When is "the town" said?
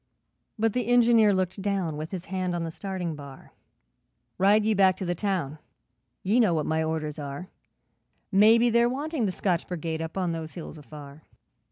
5.05-5.59